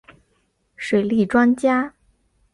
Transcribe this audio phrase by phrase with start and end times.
[0.75, 1.93] 水利专家。